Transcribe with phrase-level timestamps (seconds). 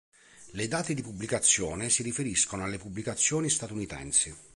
[0.53, 4.35] Le date di pubblicazione si riferiscono alle pubblicazioni statunitensi.